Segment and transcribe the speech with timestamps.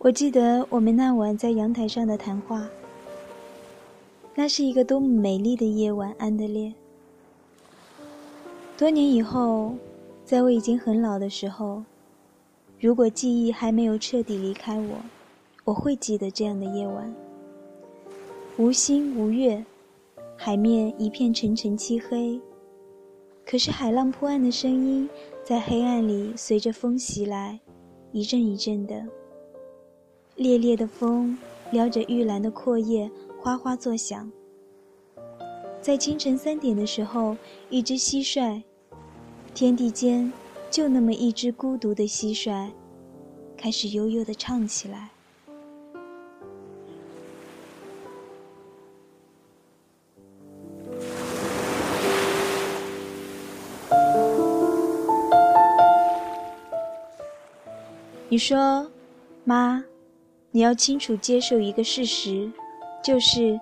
[0.00, 2.68] 我记得我们那晚在阳台上的谈话。
[4.32, 6.72] 那是一个多么美丽的夜晚，安德烈。
[8.76, 9.74] 多年以后，
[10.24, 11.82] 在我已经很老的时候，
[12.78, 14.94] 如果记忆还没有彻底离开我，
[15.64, 17.12] 我会记得这样的夜晚。
[18.56, 19.64] 无星无月，
[20.36, 22.40] 海面一片沉沉漆黑。
[23.44, 25.10] 可是海浪破岸的声音，
[25.42, 27.58] 在黑暗里随着风袭来，
[28.12, 29.04] 一阵一阵的。
[30.38, 31.36] 烈烈的风
[31.72, 34.30] 撩着玉兰的阔叶，哗哗作响。
[35.82, 37.36] 在清晨三点的时候，
[37.68, 38.62] 一只蟋蟀，
[39.52, 40.32] 天地间
[40.70, 42.70] 就那么一只孤独的蟋蟀，
[43.56, 45.10] 开始悠悠地唱起来。
[58.28, 58.88] 你说，
[59.42, 59.84] 妈。
[60.50, 62.50] 你要清楚接受一个事实，
[63.04, 63.60] 就是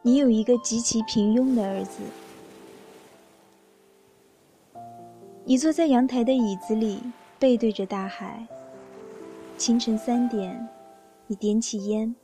[0.00, 2.00] 你有一个极其平庸的儿子。
[5.44, 7.00] 你坐在阳台的椅子里，
[7.38, 8.46] 背对着大海。
[9.58, 10.66] 清晨三点，
[11.26, 12.14] 你点起烟。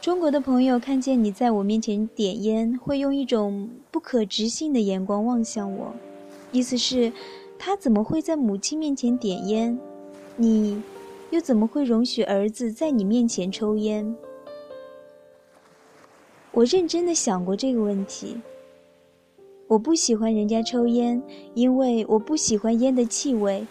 [0.00, 5.92] 中国的朋友看见你在我面前点烟，会用一种不可置信的眼光望向我，
[6.52, 7.12] 意思是，
[7.58, 9.76] 他怎么会在母亲面前点烟？
[10.36, 10.80] 你。
[11.30, 14.16] 又怎么会容许儿子在你面前抽烟？
[16.52, 18.40] 我认真的想过这个问题。
[19.68, 21.22] 我不喜欢人家抽烟，
[21.54, 23.64] 因为我不喜欢烟的气味。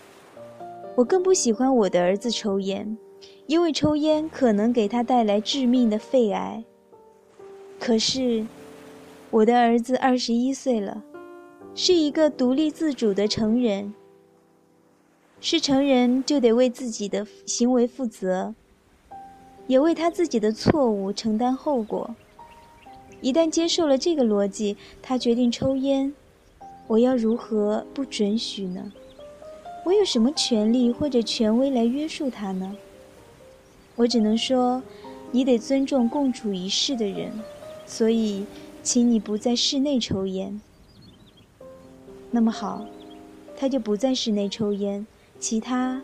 [0.95, 2.97] 我更不喜欢我的儿子抽烟，
[3.47, 6.63] 因为抽烟可能给他带来致命的肺癌。
[7.77, 8.45] 可是，
[9.29, 11.03] 我的儿子二十一岁了，
[11.75, 13.93] 是一个独立自主的成人。
[15.41, 18.53] 是成人就得为自己的行为负责，
[19.67, 22.13] 也为他自己的错误承担后果。
[23.21, 26.13] 一旦接受了这个逻辑，他决定抽烟，
[26.87, 28.91] 我要如何不准许呢？
[29.85, 32.75] 我有什么权利或者权威来约束他呢？
[33.95, 34.83] 我只能说，
[35.31, 37.31] 你得尊重共处一室的人，
[37.85, 38.45] 所以，
[38.83, 40.59] 请你不在室内抽烟。
[42.29, 42.85] 那么好，
[43.57, 45.07] 他就不在室内抽烟。
[45.39, 46.01] 其他，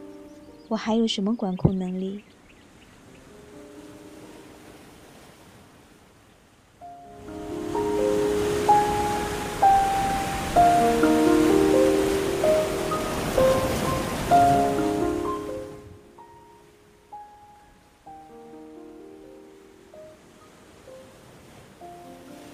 [0.70, 2.24] 我还有什么管控能力？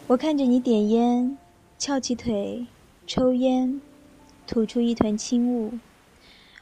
[0.07, 1.37] 我看着你点烟，
[1.77, 2.65] 翘起腿，
[3.07, 3.79] 抽烟，
[4.45, 5.79] 吐出一团轻雾。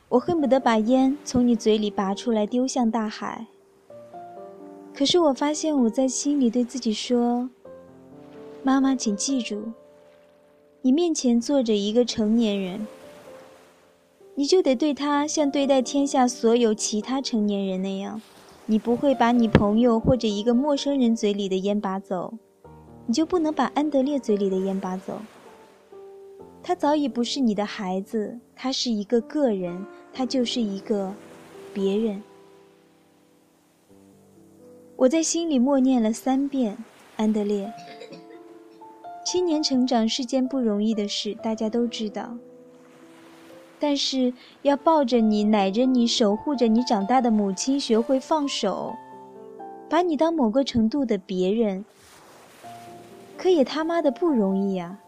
[0.10, 3.46] 我恨不得把烟从你嘴里拔出来丢向大海。
[4.92, 7.48] 可是我发现我在心里对自己说
[8.64, 9.72] ：“妈妈，请记住，
[10.82, 12.88] 你面前坐着一个成年人，
[14.34, 18.20] 你就得对他像对待天下所有其他成年人那样。
[18.66, 22.34] 你不会把你朋友或者一个陌生人嘴里的烟拔走，
[23.06, 25.20] 你就不能把安德烈嘴里的烟拔走。
[26.70, 31.12] 他早已不是你的孩子，他是一个个人。”他就是一个
[31.74, 32.22] 别人。
[34.96, 36.78] 我在心里默念了三遍
[37.18, 37.74] ：“安德烈。”
[39.26, 42.38] 青年成长是件不容易的事，大家都知道。
[43.80, 48.94] 但是要抱着你、奶着你、守护着你长大的母亲学会放手，
[49.90, 51.84] 把你当某个程度的别人，
[53.36, 55.00] 可也他妈的不容易呀。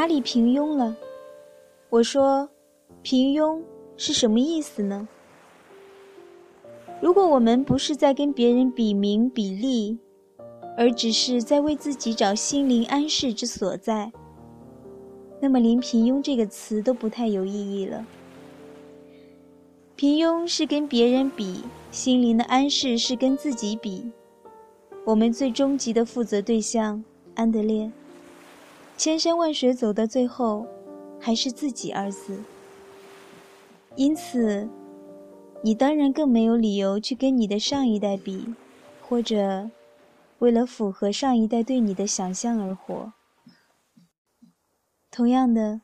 [0.00, 0.96] 哪里平庸了？
[1.90, 2.48] 我说，
[3.02, 3.60] 平庸
[3.98, 5.06] 是什么意思呢？
[7.02, 9.98] 如果我们不是在跟别人比名比利，
[10.74, 14.10] 而只是在为自己找心灵安适之所在，
[15.38, 18.06] 那么连平庸这个词都不太有意义了。
[19.96, 21.60] 平庸是跟别人比，
[21.90, 24.10] 心灵的安适是跟自己比。
[25.04, 27.04] 我们最终极的负责对象，
[27.34, 27.92] 安德烈。
[29.00, 30.66] 千山万水走到最后，
[31.18, 32.44] 还是自己二字。
[33.96, 34.68] 因此，
[35.62, 38.54] 你当然更没有理由去跟你的上一代比，
[39.00, 39.70] 或者
[40.40, 43.14] 为了符合上一代对你的想象而活。
[45.10, 45.80] 同样的，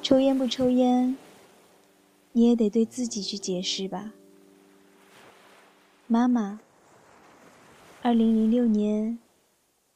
[0.00, 1.18] 抽烟不抽烟，
[2.32, 4.14] 你也得对自己去解释吧。
[6.06, 6.60] 妈妈，
[8.00, 9.18] 二零零六年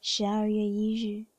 [0.03, 1.30] 十二月一日。